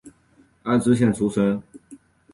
[0.63, 1.61] 爱知县出身。